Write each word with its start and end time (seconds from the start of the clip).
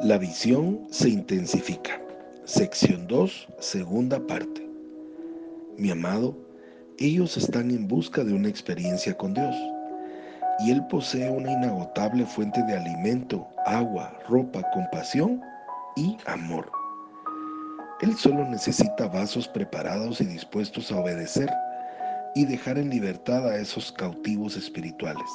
La 0.00 0.16
visión 0.16 0.86
se 0.90 1.08
intensifica. 1.08 2.00
Sección 2.44 3.08
2, 3.08 3.48
segunda 3.58 4.24
parte. 4.28 4.64
Mi 5.76 5.90
amado, 5.90 6.36
ellos 6.98 7.36
están 7.36 7.72
en 7.72 7.88
busca 7.88 8.22
de 8.22 8.32
una 8.32 8.48
experiencia 8.48 9.18
con 9.18 9.34
Dios 9.34 9.56
y 10.60 10.70
Él 10.70 10.86
posee 10.88 11.28
una 11.28 11.50
inagotable 11.50 12.24
fuente 12.26 12.62
de 12.62 12.76
alimento, 12.76 13.44
agua, 13.66 14.16
ropa, 14.28 14.62
compasión 14.72 15.40
y 15.96 16.16
amor. 16.26 16.70
Él 18.00 18.16
solo 18.16 18.48
necesita 18.48 19.08
vasos 19.08 19.48
preparados 19.48 20.20
y 20.20 20.26
dispuestos 20.26 20.92
a 20.92 21.00
obedecer 21.00 21.50
y 22.36 22.44
dejar 22.44 22.78
en 22.78 22.90
libertad 22.90 23.48
a 23.48 23.56
esos 23.56 23.90
cautivos 23.90 24.56
espirituales. 24.56 25.28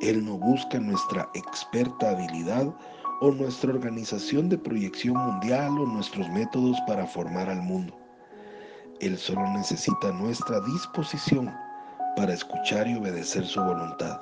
Él 0.00 0.24
no 0.24 0.38
busca 0.38 0.78
nuestra 0.78 1.28
experta 1.34 2.10
habilidad 2.10 2.72
o 3.20 3.30
nuestra 3.30 3.70
organización 3.70 4.48
de 4.48 4.58
proyección 4.58 5.16
mundial 5.16 5.78
o 5.78 5.86
nuestros 5.86 6.28
métodos 6.30 6.76
para 6.86 7.06
formar 7.06 7.48
al 7.48 7.62
mundo. 7.62 7.96
Él 9.00 9.16
solo 9.16 9.46
necesita 9.50 10.12
nuestra 10.12 10.60
disposición 10.60 11.52
para 12.16 12.32
escuchar 12.32 12.86
y 12.88 12.96
obedecer 12.96 13.44
su 13.44 13.62
voluntad. 13.62 14.20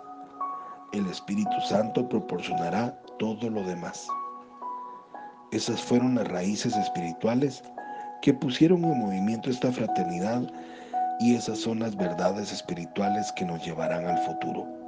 El 0.93 1.07
Espíritu 1.07 1.61
Santo 1.69 2.09
proporcionará 2.09 2.91
todo 3.19 3.51
lo 3.51 3.63
demás. 3.65 4.07
Esas 5.53 5.81
fueron 5.81 6.17
las 6.17 6.29
raíces 6.29 6.77
espirituales 6.77 7.63
que 8.23 8.35
pusieron 8.35 8.85
en 8.85 8.99
movimiento 8.99 9.51
esta 9.51 9.71
fraternidad 9.71 10.43
y 11.21 11.35
esas 11.35 11.59
son 11.59 11.81
las 11.81 11.97
verdades 11.97 12.53
espirituales 12.53 13.31
que 13.33 13.45
nos 13.45 13.65
llevarán 13.65 14.07
al 14.07 14.19
futuro. 14.19 14.84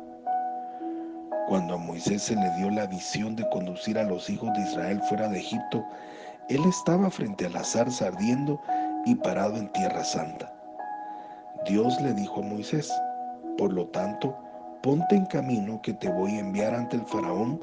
Cuando 1.46 1.74
a 1.74 1.78
Moisés 1.78 2.23
se 2.23 2.34
le 2.34 2.50
dio 2.56 2.70
la 2.70 2.86
visión 2.86 3.36
de 3.36 3.48
conducir 3.50 3.96
a 3.98 4.05
los 4.05 4.28
hijos 4.28 4.52
de 4.55 4.62
Israel 4.62 5.00
fuera 5.02 5.28
de 5.28 5.38
Egipto, 5.38 5.84
él 6.48 6.64
estaba 6.64 7.08
frente 7.08 7.47
a 7.47 7.50
la 7.50 7.62
zarza 7.62 8.08
ardiendo 8.08 8.61
y 9.05 9.14
parado 9.14 9.56
en 9.56 9.70
tierra 9.72 10.02
santa. 10.02 10.52
Dios 11.64 12.00
le 12.00 12.12
dijo 12.14 12.41
a 12.41 12.47
Moisés, 12.47 12.92
por 13.56 13.72
lo 13.72 13.86
tanto, 13.89 14.36
ponte 14.83 15.14
en 15.14 15.27
camino 15.27 15.80
que 15.83 15.92
te 15.94 16.08
voy 16.08 16.33
a 16.33 16.41
enviar 16.41 16.74
ante 16.74 16.97
el 16.97 17.06
faraón 17.06 17.61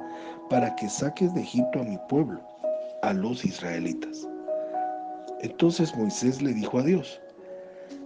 para 0.50 0.74
que 0.76 0.88
saques 0.88 1.34
de 1.34 1.42
Egipto 1.42 1.82
a 1.82 1.84
mi 1.84 1.98
pueblo, 2.08 2.42
a 3.02 3.12
los 3.12 3.44
israelitas. 3.44 4.26
Entonces 5.42 5.94
Moisés 5.98 6.42
le 6.42 6.54
dijo 6.54 6.80
a 6.80 6.84
Dios, 6.84 7.20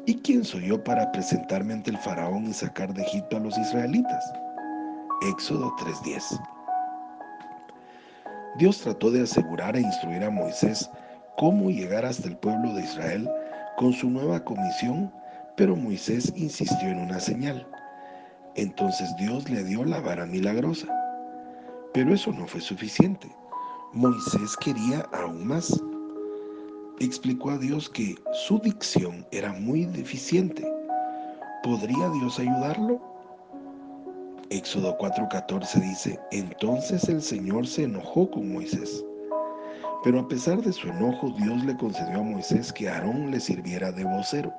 ¿y 0.07 0.15
quién 0.15 0.43
soy 0.43 0.69
yo 0.69 0.83
para 0.83 1.11
presentarme 1.11 1.73
ante 1.73 1.91
el 1.91 1.97
faraón 1.99 2.47
y 2.47 2.53
sacar 2.53 2.91
de 2.95 3.03
Egipto 3.03 3.37
a 3.37 3.41
los 3.41 3.55
israelitas? 3.59 4.33
Éxodo 5.21 5.73
3:10. 5.77 6.39
Dios 8.59 8.79
trató 8.81 9.09
de 9.09 9.23
asegurar 9.23 9.75
e 9.75 9.81
instruir 9.81 10.23
a 10.23 10.29
Moisés 10.29 10.89
cómo 11.37 11.71
llegar 11.71 12.05
hasta 12.05 12.27
el 12.27 12.37
pueblo 12.37 12.73
de 12.75 12.83
Israel 12.83 13.27
con 13.77 13.93
su 13.93 14.11
nueva 14.11 14.43
comisión, 14.43 15.11
pero 15.55 15.75
Moisés 15.75 16.31
insistió 16.35 16.89
en 16.89 16.99
una 16.99 17.19
señal. 17.19 17.67
Entonces 18.55 19.15
Dios 19.17 19.49
le 19.49 19.63
dio 19.63 19.83
la 19.83 19.99
vara 20.01 20.27
milagrosa. 20.27 20.87
Pero 21.93 22.13
eso 22.13 22.31
no 22.31 22.45
fue 22.45 22.61
suficiente. 22.61 23.27
Moisés 23.93 24.55
quería 24.57 25.01
aún 25.13 25.47
más. 25.47 25.83
Explicó 26.99 27.49
a 27.51 27.57
Dios 27.57 27.89
que 27.89 28.15
su 28.33 28.59
dicción 28.59 29.25
era 29.31 29.51
muy 29.53 29.85
deficiente. 29.85 30.63
¿Podría 31.63 32.07
Dios 32.09 32.37
ayudarlo? 32.37 33.06
Éxodo 34.49 34.97
4:14 34.97 35.81
dice, 35.81 36.19
entonces 36.31 37.09
el 37.09 37.21
Señor 37.21 37.67
se 37.67 37.83
enojó 37.83 38.31
con 38.31 38.53
Moisés. 38.53 39.03
Pero 40.03 40.21
a 40.21 40.27
pesar 40.27 40.61
de 40.61 40.71
su 40.71 40.87
enojo, 40.87 41.31
Dios 41.37 41.65
le 41.65 41.75
concedió 41.75 42.19
a 42.19 42.23
Moisés 42.23 42.71
que 42.71 42.87
Aarón 42.87 43.31
le 43.31 43.41
sirviera 43.41 43.91
de 43.91 44.05
vocero. 44.05 44.53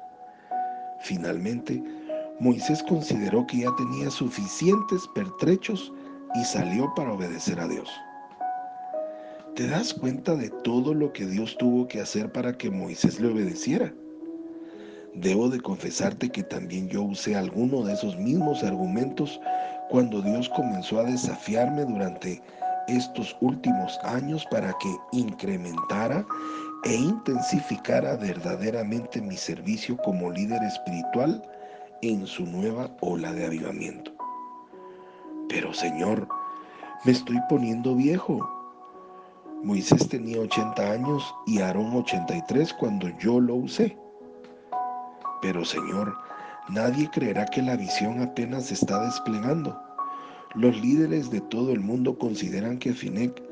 Finalmente, 1.00 1.82
Moisés 2.38 2.82
consideró 2.82 3.46
que 3.46 3.60
ya 3.60 3.74
tenía 3.76 4.10
suficientes 4.10 5.08
pertrechos 5.14 5.90
y 6.34 6.44
salió 6.44 6.92
para 6.94 7.14
obedecer 7.14 7.58
a 7.58 7.66
Dios. 7.66 7.88
¿Te 9.54 9.66
das 9.68 9.94
cuenta 9.94 10.34
de 10.34 10.50
todo 10.64 10.92
lo 10.92 11.12
que 11.12 11.24
Dios 11.24 11.56
tuvo 11.58 11.88
que 11.88 12.00
hacer 12.00 12.30
para 12.30 12.52
que 12.52 12.70
Moisés 12.70 13.18
le 13.20 13.28
obedeciera? 13.28 13.92
Debo 15.20 15.48
de 15.48 15.60
confesarte 15.60 16.30
que 16.30 16.44
también 16.44 16.88
yo 16.88 17.02
usé 17.02 17.34
alguno 17.34 17.82
de 17.82 17.92
esos 17.94 18.16
mismos 18.16 18.62
argumentos 18.62 19.40
cuando 19.90 20.22
Dios 20.22 20.48
comenzó 20.50 21.00
a 21.00 21.04
desafiarme 21.04 21.84
durante 21.84 22.40
estos 22.86 23.36
últimos 23.40 23.98
años 24.04 24.46
para 24.48 24.72
que 24.78 24.96
incrementara 25.10 26.24
e 26.84 26.94
intensificara 26.94 28.14
verdaderamente 28.14 29.20
mi 29.20 29.36
servicio 29.36 29.96
como 30.04 30.30
líder 30.30 30.62
espiritual 30.62 31.42
en 32.02 32.24
su 32.24 32.46
nueva 32.46 32.88
ola 33.00 33.32
de 33.32 33.46
avivamiento. 33.46 34.12
Pero 35.48 35.74
Señor, 35.74 36.28
me 37.04 37.10
estoy 37.10 37.40
poniendo 37.48 37.96
viejo. 37.96 38.48
Moisés 39.64 40.08
tenía 40.08 40.38
80 40.42 40.92
años 40.92 41.34
y 41.48 41.60
Aarón 41.60 41.92
83 41.96 42.72
cuando 42.74 43.08
yo 43.18 43.40
lo 43.40 43.56
usé. 43.56 43.98
Pero 45.40 45.64
Señor, 45.64 46.16
nadie 46.68 47.08
creerá 47.10 47.46
que 47.46 47.62
la 47.62 47.76
visión 47.76 48.20
apenas 48.20 48.66
se 48.66 48.74
está 48.74 49.04
desplegando. 49.04 49.80
Los 50.54 50.80
líderes 50.80 51.30
de 51.30 51.40
todo 51.40 51.72
el 51.72 51.80
mundo 51.80 52.18
consideran 52.18 52.78
que 52.78 52.92
FINEC 52.92 53.42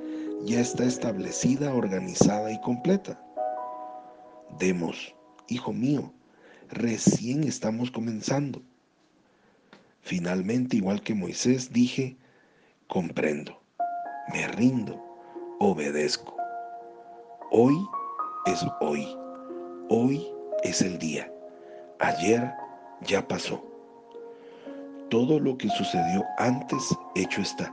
ya 0.44 0.60
está 0.60 0.84
establecida, 0.84 1.72
organizada 1.74 2.50
y 2.52 2.60
completa. 2.60 3.20
Demos, 4.58 5.14
hijo 5.48 5.72
mío, 5.72 6.12
recién 6.70 7.44
estamos 7.44 7.90
comenzando. 7.90 8.62
Finalmente, 10.00 10.76
igual 10.76 11.02
que 11.02 11.14
Moisés, 11.14 11.72
dije, 11.72 12.16
comprendo, 12.86 13.60
me 14.32 14.46
rindo, 14.48 15.02
obedezco. 15.58 16.36
Hoy 17.50 17.74
es 18.46 18.64
hoy, 18.80 19.06
hoy 19.88 20.26
es 20.62 20.80
el 20.80 20.98
día. 20.98 21.30
Ayer 22.00 22.52
ya 23.06 23.26
pasó. 23.26 23.64
Todo 25.08 25.40
lo 25.40 25.56
que 25.56 25.68
sucedió 25.70 26.24
antes 26.38 26.94
hecho 27.14 27.40
está. 27.40 27.72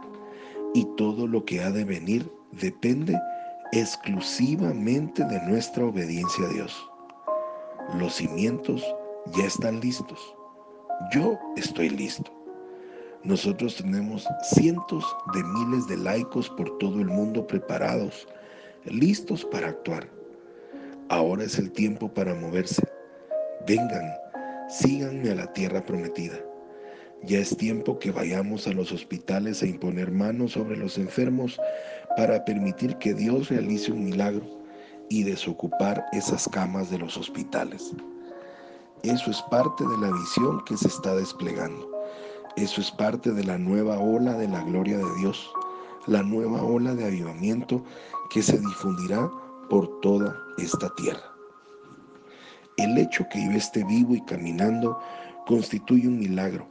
Y 0.73 0.85
todo 0.97 1.27
lo 1.27 1.43
que 1.43 1.61
ha 1.61 1.71
de 1.71 1.83
venir 1.83 2.31
depende 2.51 3.19
exclusivamente 3.73 5.25
de 5.25 5.41
nuestra 5.41 5.85
obediencia 5.85 6.45
a 6.45 6.53
Dios. 6.53 6.89
Los 7.97 8.15
cimientos 8.15 8.83
ya 9.35 9.45
están 9.45 9.81
listos. 9.81 10.35
Yo 11.11 11.37
estoy 11.57 11.89
listo. 11.89 12.31
Nosotros 13.23 13.77
tenemos 13.77 14.27
cientos 14.43 15.03
de 15.33 15.43
miles 15.43 15.87
de 15.87 15.97
laicos 15.97 16.49
por 16.51 16.77
todo 16.77 16.99
el 16.99 17.07
mundo 17.07 17.45
preparados, 17.45 18.27
listos 18.85 19.43
para 19.45 19.69
actuar. 19.69 20.07
Ahora 21.09 21.43
es 21.43 21.57
el 21.57 21.71
tiempo 21.71 22.13
para 22.13 22.35
moverse. 22.35 22.83
Vengan, 23.65 24.13
síganme 24.67 25.31
a 25.31 25.35
la 25.35 25.53
tierra 25.53 25.85
prometida. 25.85 26.35
Ya 27.23 27.39
es 27.39 27.55
tiempo 27.55 27.97
que 27.97 28.11
vayamos 28.11 28.67
a 28.67 28.73
los 28.73 28.91
hospitales 28.91 29.63
a 29.63 29.67
imponer 29.67 30.11
manos 30.11 30.51
sobre 30.51 30.75
los 30.75 30.97
enfermos 30.97 31.57
para 32.17 32.43
permitir 32.43 32.97
que 32.97 33.13
Dios 33.13 33.47
realice 33.47 33.93
un 33.93 34.03
milagro 34.03 34.45
y 35.09 35.23
desocupar 35.23 36.03
esas 36.11 36.49
camas 36.49 36.91
de 36.91 36.97
los 36.97 37.15
hospitales. 37.15 37.93
Eso 39.03 39.31
es 39.31 39.41
parte 39.43 39.85
de 39.85 39.97
la 39.97 40.11
visión 40.11 40.61
que 40.65 40.75
se 40.75 40.89
está 40.89 41.15
desplegando. 41.15 41.89
Eso 42.57 42.81
es 42.81 42.91
parte 42.91 43.31
de 43.31 43.45
la 43.45 43.57
nueva 43.57 43.97
ola 43.97 44.33
de 44.33 44.49
la 44.49 44.61
gloria 44.61 44.97
de 44.97 45.15
Dios, 45.19 45.49
la 46.07 46.21
nueva 46.21 46.61
ola 46.61 46.93
de 46.95 47.05
avivamiento 47.05 47.81
que 48.29 48.43
se 48.43 48.59
difundirá 48.59 49.31
por 49.69 50.01
toda 50.01 50.35
esta 50.57 50.93
tierra. 50.95 51.32
El 52.77 52.97
hecho 52.97 53.27
que 53.29 53.43
yo 53.43 53.51
esté 53.51 53.83
vivo 53.83 54.15
y 54.15 54.21
caminando 54.21 54.99
constituye 55.45 56.07
un 56.07 56.19
milagro, 56.19 56.67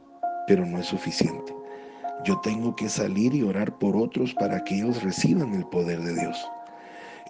pero 0.47 0.65
no 0.65 0.79
es 0.79 0.87
suficiente. 0.87 1.55
Yo 2.25 2.39
tengo 2.41 2.75
que 2.75 2.89
salir 2.89 3.33
y 3.33 3.43
orar 3.43 3.77
por 3.79 3.95
otros 3.95 4.33
para 4.33 4.63
que 4.63 4.75
ellos 4.75 5.01
reciban 5.03 5.53
el 5.53 5.65
poder 5.65 6.01
de 6.01 6.13
Dios. 6.15 6.45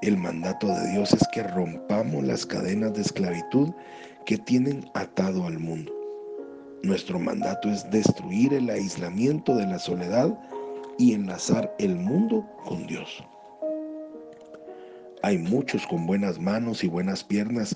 El 0.01 0.17
mandato 0.17 0.67
de 0.67 0.91
Dios 0.91 1.13
es 1.13 1.27
que 1.29 1.43
rompamos 1.43 2.23
las 2.23 2.45
cadenas 2.45 2.93
de 2.93 3.01
esclavitud 3.01 3.69
que 4.25 4.37
tienen 4.37 4.89
atado 4.95 5.45
al 5.45 5.59
mundo. 5.59 5.93
Nuestro 6.83 7.19
mandato 7.19 7.69
es 7.69 7.89
destruir 7.91 8.53
el 8.53 8.69
aislamiento 8.69 9.55
de 9.55 9.67
la 9.67 9.79
soledad 9.79 10.37
y 10.97 11.13
enlazar 11.13 11.73
el 11.79 11.95
mundo 11.95 12.45
con 12.65 12.85
Dios. 12.87 13.23
Hay 15.21 15.37
muchos 15.37 15.87
con 15.87 16.05
buenas 16.05 16.39
manos 16.39 16.83
y 16.83 16.89
buenas 16.89 17.23
piernas 17.23 17.73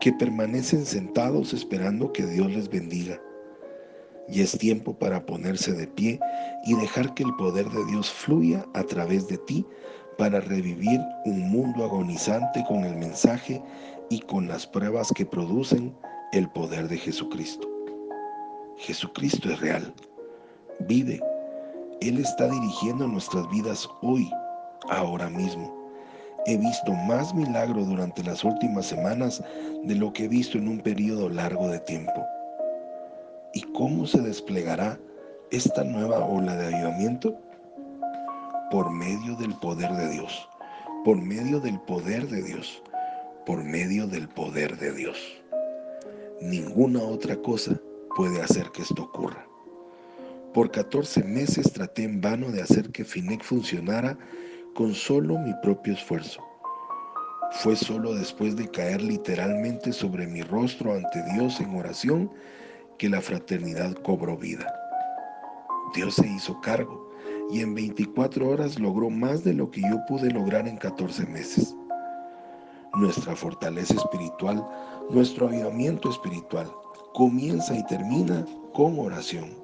que 0.00 0.12
permanecen 0.12 0.84
sentados 0.84 1.52
esperando 1.52 2.12
que 2.12 2.26
Dios 2.26 2.50
les 2.50 2.68
bendiga. 2.68 3.20
Y 4.28 4.42
es 4.42 4.58
tiempo 4.58 4.98
para 4.98 5.24
ponerse 5.24 5.72
de 5.72 5.86
pie 5.86 6.18
y 6.64 6.74
dejar 6.74 7.14
que 7.14 7.22
el 7.22 7.34
poder 7.36 7.68
de 7.70 7.84
Dios 7.86 8.10
fluya 8.10 8.66
a 8.74 8.82
través 8.82 9.28
de 9.28 9.38
ti 9.38 9.64
para 10.18 10.40
revivir 10.40 11.00
un 11.24 11.48
mundo 11.50 11.84
agonizante 11.84 12.64
con 12.66 12.84
el 12.84 12.96
mensaje 12.96 13.62
y 14.10 14.20
con 14.20 14.48
las 14.48 14.66
pruebas 14.66 15.12
que 15.14 15.26
producen 15.26 15.94
el 16.32 16.48
poder 16.50 16.88
de 16.88 16.98
Jesucristo. 16.98 17.68
Jesucristo 18.78 19.50
es 19.50 19.60
real, 19.60 19.94
vive, 20.80 21.20
Él 22.00 22.18
está 22.18 22.48
dirigiendo 22.48 23.06
nuestras 23.06 23.48
vidas 23.50 23.88
hoy, 24.02 24.28
ahora 24.90 25.30
mismo. 25.30 25.75
He 26.48 26.56
visto 26.56 26.92
más 26.92 27.34
milagros 27.34 27.88
durante 27.88 28.22
las 28.22 28.44
últimas 28.44 28.86
semanas 28.86 29.42
de 29.82 29.96
lo 29.96 30.12
que 30.12 30.26
he 30.26 30.28
visto 30.28 30.58
en 30.58 30.68
un 30.68 30.78
periodo 30.78 31.28
largo 31.28 31.68
de 31.68 31.80
tiempo. 31.80 32.24
¿Y 33.52 33.62
cómo 33.72 34.06
se 34.06 34.20
desplegará 34.20 34.96
esta 35.50 35.82
nueva 35.82 36.24
ola 36.24 36.54
de 36.54 36.66
avivamiento? 36.66 37.36
Por 38.70 38.92
medio 38.92 39.34
del 39.34 39.54
poder 39.56 39.90
de 39.90 40.08
Dios, 40.08 40.48
por 41.04 41.20
medio 41.20 41.58
del 41.58 41.80
poder 41.80 42.28
de 42.28 42.42
Dios, 42.44 42.80
por 43.44 43.64
medio 43.64 44.06
del 44.06 44.28
poder 44.28 44.78
de 44.78 44.92
Dios. 44.92 45.18
Ninguna 46.40 47.02
otra 47.02 47.34
cosa 47.34 47.72
puede 48.14 48.40
hacer 48.40 48.70
que 48.70 48.82
esto 48.82 49.02
ocurra. 49.02 49.44
Por 50.54 50.70
14 50.70 51.24
meses 51.24 51.72
traté 51.72 52.04
en 52.04 52.20
vano 52.20 52.52
de 52.52 52.62
hacer 52.62 52.90
que 52.90 53.04
FINEC 53.04 53.42
funcionara 53.42 54.16
con 54.76 54.94
solo 54.94 55.38
mi 55.38 55.54
propio 55.62 55.94
esfuerzo. 55.94 56.42
Fue 57.62 57.74
solo 57.74 58.14
después 58.14 58.56
de 58.56 58.70
caer 58.70 59.00
literalmente 59.00 59.90
sobre 59.90 60.26
mi 60.26 60.42
rostro 60.42 60.92
ante 60.92 61.22
Dios 61.32 61.58
en 61.60 61.74
oración 61.74 62.30
que 62.98 63.08
la 63.08 63.22
fraternidad 63.22 63.94
cobró 64.02 64.36
vida. 64.36 64.70
Dios 65.94 66.16
se 66.16 66.28
hizo 66.28 66.60
cargo 66.60 67.10
y 67.50 67.60
en 67.60 67.74
24 67.74 68.50
horas 68.50 68.78
logró 68.78 69.08
más 69.08 69.44
de 69.44 69.54
lo 69.54 69.70
que 69.70 69.80
yo 69.80 70.04
pude 70.06 70.30
lograr 70.30 70.68
en 70.68 70.76
14 70.76 71.24
meses. 71.26 71.74
Nuestra 72.94 73.34
fortaleza 73.34 73.94
espiritual, 73.94 74.62
nuestro 75.08 75.48
avivamiento 75.48 76.10
espiritual, 76.10 76.70
comienza 77.14 77.74
y 77.74 77.82
termina 77.86 78.44
con 78.74 78.98
oración. 78.98 79.54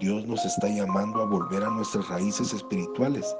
Dios 0.00 0.26
nos 0.26 0.44
está 0.44 0.68
llamando 0.68 1.22
a 1.22 1.26
volver 1.26 1.62
a 1.62 1.70
nuestras 1.70 2.08
raíces 2.08 2.52
espirituales, 2.52 3.34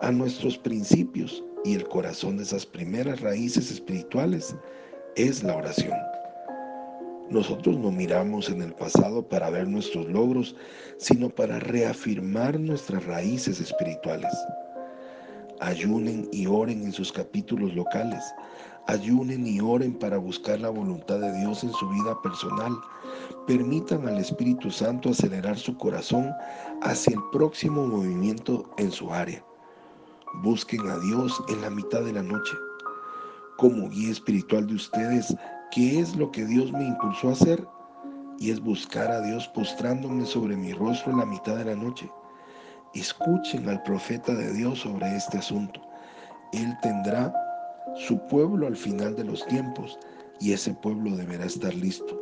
a 0.00 0.10
nuestros 0.10 0.56
principios 0.56 1.44
y 1.64 1.74
el 1.74 1.86
corazón 1.88 2.38
de 2.38 2.44
esas 2.44 2.64
primeras 2.64 3.20
raíces 3.20 3.70
espirituales 3.70 4.56
es 5.16 5.42
la 5.42 5.56
oración. 5.56 5.96
Nosotros 7.28 7.78
no 7.78 7.92
miramos 7.92 8.48
en 8.48 8.62
el 8.62 8.72
pasado 8.72 9.22
para 9.22 9.50
ver 9.50 9.68
nuestros 9.68 10.08
logros, 10.08 10.56
sino 10.98 11.28
para 11.28 11.60
reafirmar 11.60 12.58
nuestras 12.58 13.04
raíces 13.04 13.60
espirituales. 13.60 14.32
Ayunen 15.60 16.28
y 16.32 16.46
oren 16.46 16.82
en 16.82 16.92
sus 16.92 17.12
capítulos 17.12 17.74
locales. 17.74 18.24
Ayunen 18.86 19.46
y 19.46 19.60
oren 19.60 19.94
para 19.94 20.16
buscar 20.16 20.58
la 20.58 20.70
voluntad 20.70 21.20
de 21.20 21.32
Dios 21.38 21.62
en 21.62 21.72
su 21.72 21.88
vida 21.90 22.20
personal. 22.22 22.72
Permitan 23.46 24.08
al 24.08 24.18
Espíritu 24.18 24.70
Santo 24.70 25.10
acelerar 25.10 25.58
su 25.58 25.76
corazón 25.76 26.32
hacia 26.82 27.14
el 27.14 27.22
próximo 27.30 27.86
movimiento 27.86 28.68
en 28.78 28.90
su 28.90 29.12
área. 29.12 29.44
Busquen 30.34 30.88
a 30.88 30.98
Dios 30.98 31.42
en 31.48 31.60
la 31.60 31.70
mitad 31.70 32.02
de 32.02 32.12
la 32.12 32.22
noche. 32.22 32.56
Como 33.56 33.90
guía 33.90 34.10
espiritual 34.10 34.66
de 34.66 34.74
ustedes, 34.74 35.34
¿Qué 35.70 36.00
es 36.00 36.16
lo 36.16 36.32
que 36.32 36.44
Dios 36.46 36.72
me 36.72 36.84
impulsó 36.84 37.28
a 37.28 37.32
hacer? 37.32 37.64
Y 38.40 38.50
es 38.50 38.60
buscar 38.60 39.08
a 39.08 39.20
Dios 39.20 39.46
postrándome 39.48 40.26
sobre 40.26 40.56
mi 40.56 40.72
rostro 40.72 41.12
en 41.12 41.18
la 41.18 41.26
mitad 41.26 41.56
de 41.56 41.64
la 41.64 41.76
noche. 41.76 42.10
Escuchen 42.92 43.68
al 43.68 43.80
profeta 43.84 44.34
de 44.34 44.52
Dios 44.52 44.80
sobre 44.80 45.14
este 45.14 45.38
asunto. 45.38 45.80
Él 46.52 46.76
tendrá 46.82 47.32
su 47.94 48.18
pueblo 48.26 48.66
al 48.66 48.76
final 48.76 49.14
de 49.14 49.22
los 49.22 49.46
tiempos 49.46 49.96
y 50.40 50.52
ese 50.54 50.74
pueblo 50.74 51.14
deberá 51.14 51.44
estar 51.44 51.72
listo. 51.72 52.20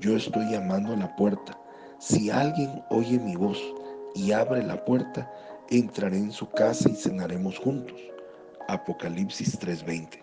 Yo 0.00 0.16
estoy 0.16 0.50
llamando 0.50 0.94
a 0.94 0.96
la 0.96 1.14
puerta. 1.16 1.60
Si 1.98 2.30
alguien 2.30 2.82
oye 2.88 3.18
mi 3.18 3.36
voz 3.36 3.58
y 4.14 4.32
abre 4.32 4.62
la 4.62 4.82
puerta, 4.86 5.30
entraré 5.70 6.16
en 6.16 6.32
su 6.32 6.48
casa 6.50 6.88
y 6.88 6.94
cenaremos 6.94 7.58
juntos. 7.58 8.00
Apocalipsis 8.68 9.58
3:20. 9.58 10.22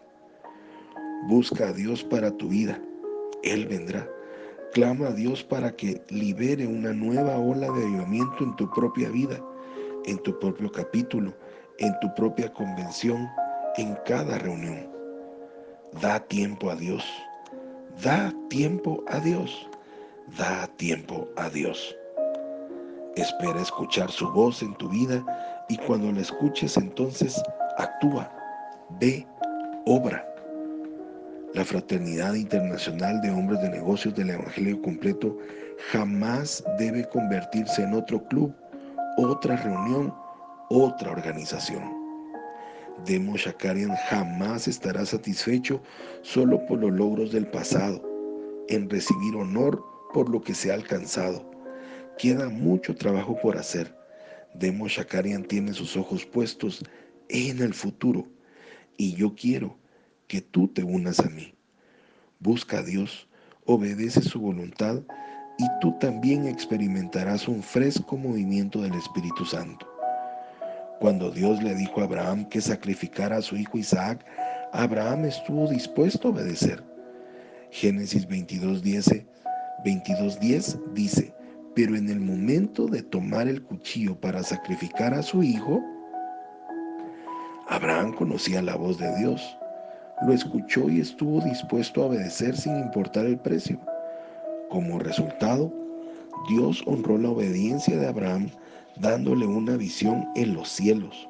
Busca 1.27 1.69
a 1.69 1.73
Dios 1.73 2.03
para 2.03 2.31
tu 2.31 2.49
vida. 2.49 2.79
Él 3.43 3.67
vendrá. 3.67 4.07
Clama 4.73 5.07
a 5.07 5.13
Dios 5.13 5.43
para 5.43 5.75
que 5.75 6.01
libere 6.09 6.67
una 6.67 6.93
nueva 6.93 7.37
ola 7.37 7.71
de 7.71 7.83
avivamiento 7.83 8.43
en 8.43 8.55
tu 8.55 8.69
propia 8.71 9.09
vida, 9.09 9.39
en 10.05 10.17
tu 10.19 10.37
propio 10.39 10.71
capítulo, 10.71 11.33
en 11.79 11.97
tu 12.01 12.13
propia 12.15 12.51
convención, 12.51 13.27
en 13.77 13.97
cada 14.05 14.37
reunión. 14.37 14.89
Da 16.01 16.19
tiempo 16.19 16.69
a 16.69 16.75
Dios. 16.75 17.05
Da 18.03 18.33
tiempo 18.49 19.03
a 19.07 19.19
Dios. 19.19 19.67
Da 20.37 20.67
tiempo 20.75 21.29
a 21.37 21.49
Dios. 21.49 21.95
Espera 23.15 23.61
escuchar 23.61 24.11
su 24.11 24.29
voz 24.31 24.61
en 24.61 24.73
tu 24.75 24.89
vida 24.89 25.23
y 25.69 25.77
cuando 25.77 26.11
la 26.11 26.19
escuches 26.19 26.75
entonces 26.75 27.41
actúa, 27.77 28.29
ve, 28.99 29.25
obra. 29.85 30.25
La 31.53 31.63
Fraternidad 31.63 32.33
Internacional 32.33 33.21
de 33.21 33.31
Hombres 33.31 33.61
de 33.61 33.69
Negocios 33.69 34.13
del 34.15 34.31
Evangelio 34.31 34.81
Completo 34.81 35.37
jamás 35.91 36.61
debe 36.77 37.07
convertirse 37.07 37.83
en 37.83 37.93
otro 37.93 38.21
club, 38.27 38.53
otra 39.17 39.55
reunión, 39.55 40.13
otra 40.69 41.11
organización. 41.11 41.83
Demo 43.05 43.37
Shakarian 43.37 43.95
jamás 44.09 44.67
estará 44.67 45.05
satisfecho 45.05 45.81
solo 46.21 46.65
por 46.65 46.79
los 46.79 46.91
logros 46.91 47.31
del 47.31 47.47
pasado, 47.47 48.01
en 48.67 48.89
recibir 48.89 49.35
honor 49.37 49.81
por 50.13 50.29
lo 50.29 50.41
que 50.41 50.53
se 50.53 50.71
ha 50.71 50.73
alcanzado. 50.73 51.54
Queda 52.17 52.49
mucho 52.49 52.95
trabajo 52.95 53.37
por 53.41 53.57
hacer. 53.57 53.93
Demo 54.53 54.87
Shakarian 54.87 55.43
tiene 55.43 55.73
sus 55.73 55.97
ojos 55.97 56.25
puestos 56.25 56.83
en 57.27 57.61
el 57.61 57.73
futuro 57.73 58.27
y 58.97 59.15
yo 59.15 59.35
quiero 59.35 59.77
que 60.27 60.41
tú 60.41 60.67
te 60.67 60.83
unas 60.83 61.19
a 61.19 61.29
mí. 61.29 61.53
Busca 62.39 62.79
a 62.79 62.83
Dios, 62.83 63.27
obedece 63.65 64.21
su 64.21 64.39
voluntad 64.39 65.01
y 65.57 65.65
tú 65.81 65.97
también 65.99 66.47
experimentarás 66.47 67.47
un 67.47 67.61
fresco 67.61 68.17
movimiento 68.17 68.81
del 68.81 68.93
Espíritu 68.93 69.45
Santo. 69.45 69.87
Cuando 70.99 71.31
Dios 71.31 71.61
le 71.61 71.75
dijo 71.75 71.99
a 71.99 72.05
Abraham 72.05 72.47
que 72.47 72.61
sacrificara 72.61 73.37
a 73.37 73.41
su 73.41 73.57
hijo 73.57 73.77
Isaac, 73.77 74.25
Abraham 74.71 75.25
estuvo 75.25 75.67
dispuesto 75.67 76.29
a 76.29 76.31
obedecer. 76.31 76.83
Génesis 77.71 78.27
22.10 78.27 79.25
22, 79.83 80.39
dice, 80.93 81.34
pero 81.75 81.95
en 81.95 82.09
el 82.09 82.19
momento 82.19 82.87
de 82.87 83.03
tomar 83.03 83.47
el 83.47 83.61
cuchillo 83.61 84.19
para 84.19 84.41
sacrificar 84.43 85.13
a 85.13 85.21
su 85.21 85.43
hijo, 85.43 85.83
Abraham 87.67 88.13
conocía 88.13 88.61
la 88.61 88.75
voz 88.75 88.97
de 88.97 89.15
Dios 89.17 89.57
lo 90.21 90.33
escuchó 90.33 90.89
y 90.89 91.01
estuvo 91.01 91.41
dispuesto 91.41 92.01
a 92.01 92.05
obedecer 92.07 92.55
sin 92.55 92.77
importar 92.77 93.25
el 93.25 93.37
precio. 93.37 93.79
Como 94.69 94.99
resultado, 94.99 95.71
Dios 96.49 96.83
honró 96.85 97.17
la 97.17 97.29
obediencia 97.29 97.97
de 97.97 98.07
Abraham 98.07 98.49
dándole 98.97 99.45
una 99.45 99.75
visión 99.75 100.27
en 100.35 100.53
los 100.53 100.69
cielos. 100.69 101.27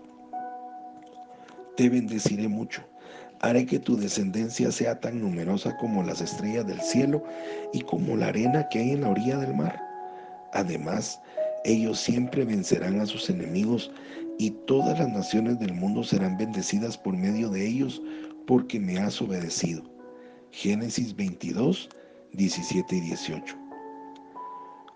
Te 1.76 1.90
bendeciré 1.90 2.48
mucho. 2.48 2.84
Haré 3.42 3.66
que 3.66 3.80
tu 3.80 3.98
descendencia 3.98 4.72
sea 4.72 5.00
tan 5.00 5.20
numerosa 5.20 5.76
como 5.78 6.04
las 6.04 6.22
estrellas 6.22 6.66
del 6.66 6.80
cielo 6.80 7.24
y 7.74 7.82
como 7.82 8.16
la 8.16 8.28
arena 8.28 8.68
que 8.70 8.80
hay 8.80 8.92
en 8.92 9.02
la 9.02 9.10
orilla 9.10 9.38
del 9.38 9.56
mar. 9.56 9.85
Además, 10.56 11.22
ellos 11.66 12.00
siempre 12.00 12.46
vencerán 12.46 13.00
a 13.02 13.06
sus 13.06 13.30
enemigos 13.30 13.92
y 14.40 14.52
todas 14.68 14.98
las 15.00 15.10
naciones 15.10 15.60
del 15.60 15.74
mundo 15.74 16.04
serán 16.04 16.38
bendecidas 16.38 16.98
por 16.98 17.16
medio 17.16 17.50
de 17.50 17.68
ellos 17.68 18.02
porque 18.48 18.80
me 18.80 18.98
has 18.98 19.22
obedecido. 19.22 19.84
Génesis 20.52 21.16
22, 21.16 21.90
17 22.34 22.96
y 22.96 23.02
18. 23.02 23.58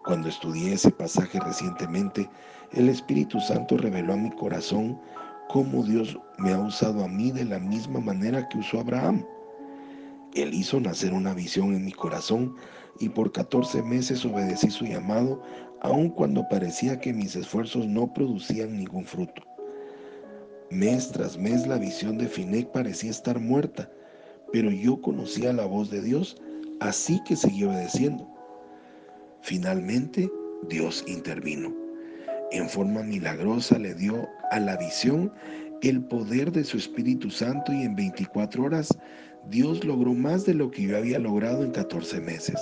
Cuando 0.05 0.29
estudié 0.29 0.73
ese 0.73 0.91
pasaje 0.91 1.39
recientemente, 1.41 2.29
el 2.71 2.87
Espíritu 2.87 3.39
Santo 3.41 3.77
reveló 3.77 4.13
a 4.13 4.17
mi 4.17 4.31
corazón 4.31 4.99
cómo 5.49 5.83
Dios 5.83 6.17
me 6.37 6.53
ha 6.53 6.59
usado 6.59 7.03
a 7.03 7.07
mí 7.09 7.31
de 7.31 7.43
la 7.43 7.59
misma 7.59 7.99
manera 7.99 8.47
que 8.47 8.59
usó 8.59 8.77
a 8.77 8.81
Abraham. 8.81 9.25
Él 10.33 10.53
hizo 10.53 10.79
nacer 10.79 11.13
una 11.13 11.33
visión 11.33 11.73
en 11.73 11.85
mi 11.85 11.91
corazón 11.91 12.55
y 12.99 13.09
por 13.09 13.31
14 13.31 13.81
meses 13.81 14.25
obedecí 14.25 14.69
su 14.69 14.85
llamado, 14.85 15.41
aun 15.81 16.09
cuando 16.09 16.47
parecía 16.49 16.99
que 16.99 17.13
mis 17.13 17.35
esfuerzos 17.35 17.87
no 17.87 18.13
producían 18.13 18.77
ningún 18.77 19.05
fruto. 19.05 19.43
Mes 20.69 21.11
tras 21.11 21.37
mes 21.37 21.65
la 21.65 21.77
visión 21.77 22.17
de 22.17 22.27
Finec 22.27 22.71
parecía 22.71 23.09
estar 23.09 23.39
muerta, 23.39 23.89
pero 24.51 24.69
yo 24.69 25.01
conocía 25.01 25.51
la 25.53 25.65
voz 25.65 25.89
de 25.89 26.01
Dios, 26.01 26.37
así 26.79 27.19
que 27.25 27.35
seguí 27.35 27.63
obedeciendo. 27.63 28.27
Finalmente, 29.41 30.29
Dios 30.69 31.03
intervino. 31.07 31.73
En 32.51 32.69
forma 32.69 33.01
milagrosa 33.03 33.79
le 33.79 33.95
dio 33.95 34.27
a 34.51 34.59
la 34.59 34.77
visión 34.77 35.31
el 35.81 36.03
poder 36.03 36.51
de 36.51 36.63
su 36.63 36.77
Espíritu 36.77 37.31
Santo 37.31 37.71
y 37.71 37.83
en 37.83 37.95
24 37.95 38.63
horas 38.63 38.89
Dios 39.47 39.83
logró 39.83 40.13
más 40.13 40.45
de 40.45 40.53
lo 40.53 40.69
que 40.69 40.83
yo 40.83 40.97
había 40.97 41.19
logrado 41.19 41.63
en 41.63 41.71
14 41.71 42.19
meses. 42.21 42.55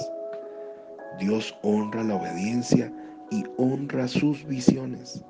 Dios 1.19 1.57
honra 1.63 2.03
la 2.03 2.15
obediencia 2.15 2.93
y 3.31 3.43
honra 3.57 4.07
sus 4.07 4.45
visiones. 4.45 5.23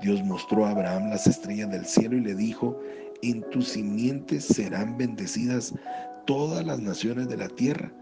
Dios 0.00 0.22
mostró 0.24 0.64
a 0.64 0.70
Abraham 0.70 1.10
las 1.10 1.26
estrellas 1.26 1.70
del 1.70 1.84
cielo 1.84 2.16
y 2.16 2.20
le 2.20 2.34
dijo, 2.34 2.78
en 3.22 3.42
tus 3.50 3.68
simientes 3.68 4.44
serán 4.44 4.96
bendecidas 4.96 5.74
todas 6.26 6.64
las 6.64 6.80
naciones 6.80 7.28
de 7.28 7.36
la 7.36 7.48
tierra. 7.48 7.92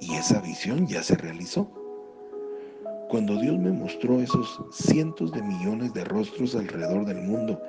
Y 0.00 0.14
esa 0.14 0.40
visión 0.40 0.86
ya 0.86 1.02
se 1.02 1.16
realizó. 1.16 1.70
Cuando 3.08 3.40
Dios 3.40 3.58
me 3.58 3.70
mostró 3.70 4.20
esos 4.20 4.60
cientos 4.72 5.32
de 5.32 5.42
millones 5.42 5.94
de 5.94 6.04
rostros 6.04 6.54
alrededor 6.54 7.06
del 7.06 7.22
mundo 7.22 7.62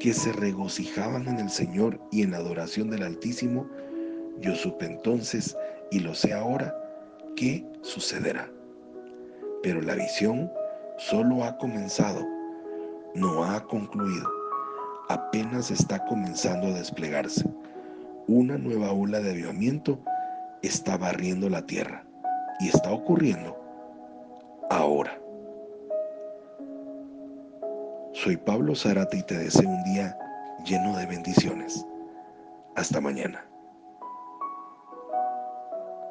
que 0.00 0.14
se 0.14 0.32
regocijaban 0.32 1.28
en 1.28 1.38
el 1.38 1.50
Señor 1.50 2.00
y 2.10 2.22
en 2.22 2.30
la 2.30 2.38
adoración 2.38 2.88
del 2.90 3.02
Altísimo, 3.02 3.68
yo 4.40 4.54
supe 4.54 4.86
entonces, 4.86 5.56
y 5.90 6.00
lo 6.00 6.14
sé 6.14 6.32
ahora, 6.32 6.74
que 7.36 7.64
sucederá. 7.82 8.48
Pero 9.62 9.80
la 9.80 9.94
visión 9.94 10.50
solo 10.98 11.44
ha 11.44 11.56
comenzado, 11.58 12.24
no 13.14 13.44
ha 13.44 13.64
concluido, 13.64 14.30
apenas 15.08 15.70
está 15.70 16.04
comenzando 16.06 16.68
a 16.68 16.78
desplegarse. 16.78 17.44
Una 18.26 18.58
nueva 18.58 18.92
ola 18.92 19.20
de 19.20 19.30
avivamiento 19.30 19.98
está 20.62 20.96
barriendo 20.96 21.48
la 21.48 21.62
tierra 21.62 22.04
y 22.60 22.68
está 22.68 22.90
ocurriendo 22.90 23.56
ahora. 24.70 25.18
Soy 28.12 28.36
Pablo 28.36 28.74
Zárate 28.74 29.18
y 29.18 29.22
te 29.22 29.38
deseo 29.38 29.68
un 29.68 29.84
día 29.84 30.16
lleno 30.64 30.96
de 30.96 31.06
bendiciones. 31.06 31.86
Hasta 32.74 33.00
mañana. 33.00 33.47